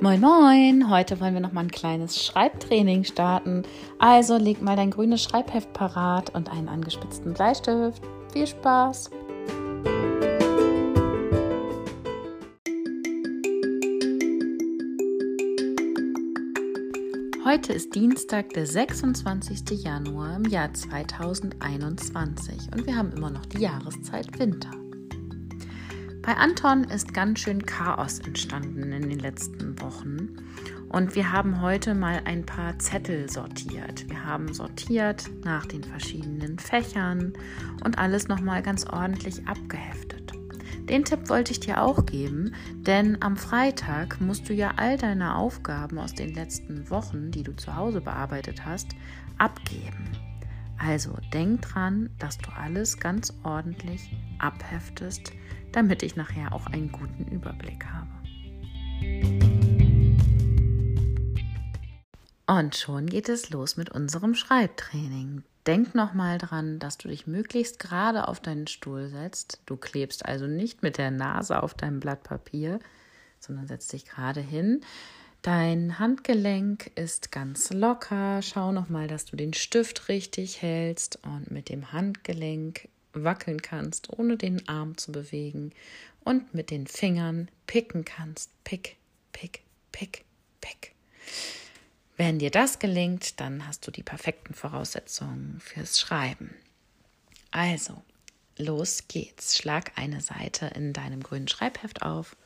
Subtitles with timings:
[0.00, 0.90] Moin Moin!
[0.90, 3.64] Heute wollen wir noch mal ein kleines Schreibtraining starten.
[3.98, 8.00] Also leg mal dein grünes Schreibheft parat und einen angespitzten Bleistift.
[8.32, 9.10] Viel Spaß!
[17.44, 19.82] Heute ist Dienstag, der 26.
[19.82, 24.70] Januar im Jahr 2021 und wir haben immer noch die Jahreszeit Winter.
[26.28, 30.36] Bei Anton ist ganz schön Chaos entstanden in den letzten Wochen.
[30.90, 34.06] Und wir haben heute mal ein paar Zettel sortiert.
[34.10, 37.32] Wir haben sortiert nach den verschiedenen Fächern
[37.82, 40.34] und alles nochmal ganz ordentlich abgeheftet.
[40.90, 45.34] Den Tipp wollte ich dir auch geben, denn am Freitag musst du ja all deine
[45.34, 48.88] Aufgaben aus den letzten Wochen, die du zu Hause bearbeitet hast,
[49.38, 50.10] abgeben.
[50.76, 55.32] Also denk dran, dass du alles ganz ordentlich abheftest
[55.72, 58.08] damit ich nachher auch einen guten Überblick habe.
[62.46, 65.42] Und schon geht es los mit unserem Schreibtraining.
[65.66, 69.60] Denk nochmal dran, dass du dich möglichst gerade auf deinen Stuhl setzt.
[69.66, 72.78] Du klebst also nicht mit der Nase auf deinem Blatt Papier,
[73.38, 74.80] sondern setzt dich gerade hin.
[75.42, 78.40] Dein Handgelenk ist ganz locker.
[78.40, 84.36] Schau nochmal, dass du den Stift richtig hältst und mit dem Handgelenk wackeln kannst, ohne
[84.36, 85.72] den Arm zu bewegen
[86.24, 88.50] und mit den Fingern picken kannst.
[88.64, 88.96] Pick,
[89.32, 90.24] pick, pick,
[90.60, 90.94] pick.
[92.16, 96.54] Wenn dir das gelingt, dann hast du die perfekten Voraussetzungen fürs Schreiben.
[97.50, 98.02] Also,
[98.56, 99.56] los geht's.
[99.56, 102.36] Schlag eine Seite in deinem grünen Schreibheft auf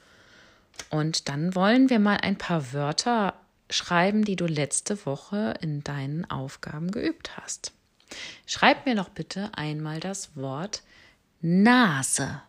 [0.91, 3.35] und dann wollen wir mal ein paar Wörter
[3.71, 7.73] schreiben, die du letzte Woche in deinen Aufgaben geübt hast.
[8.47, 10.83] Schreib mir doch bitte einmal das Wort
[11.41, 12.43] Nase.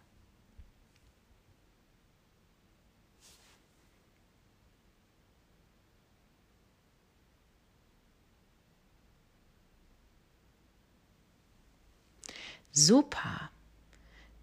[12.75, 13.51] Super.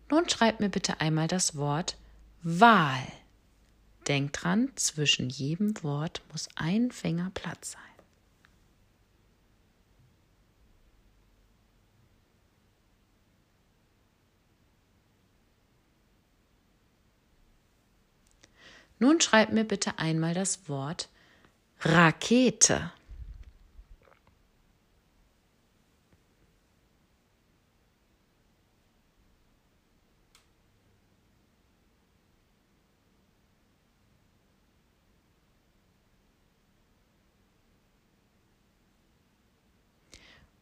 [0.08, 1.96] Nun schreib mir bitte einmal das Wort
[2.42, 3.06] Wahl.
[4.06, 7.99] Denk dran, zwischen jedem Wort muss ein Finger Platz sein.
[19.00, 21.08] Nun schreib mir bitte einmal das Wort
[21.80, 22.92] Rakete.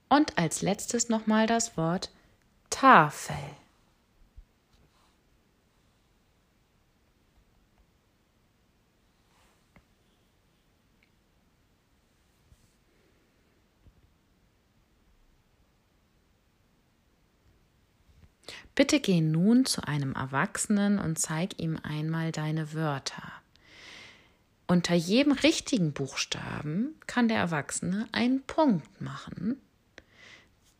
[0.09, 2.11] Und als letztes nochmal das Wort
[2.71, 3.35] Tafel.
[18.79, 23.33] Bitte geh nun zu einem Erwachsenen und zeig ihm einmal deine Wörter.
[24.69, 29.61] Unter jedem richtigen Buchstaben kann der Erwachsene einen Punkt machen.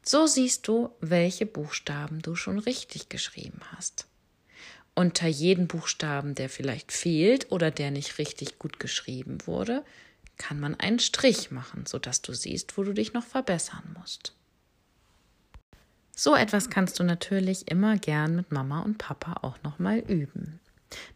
[0.05, 4.07] So siehst du, welche Buchstaben du schon richtig geschrieben hast.
[4.95, 9.85] Unter jedem Buchstaben, der vielleicht fehlt oder der nicht richtig gut geschrieben wurde,
[10.37, 14.38] kann man einen Strich machen, sodass du siehst, wo du dich noch verbessern musst.
[16.19, 20.59] So etwas kannst du natürlich immer gern mit Mama und Papa auch nochmal üben.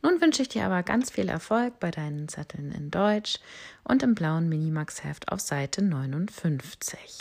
[0.01, 3.41] Nun wünsche ich dir aber ganz viel Erfolg bei deinen Zetteln in Deutsch
[3.83, 7.19] und im blauen Minimax-Heft auf Seite 59.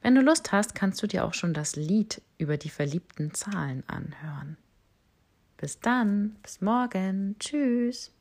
[0.00, 3.82] Wenn du Lust hast, kannst du dir auch schon das Lied über die verliebten Zahlen
[3.88, 4.56] anhören.
[5.56, 8.12] Bis dann, bis morgen, tschüss.